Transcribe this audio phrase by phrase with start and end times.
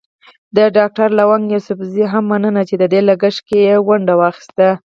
[0.55, 4.69] د ډاکټر لونګ يوسفزي هم مننه چې د دې لګښت کې يې ونډه اخيستې.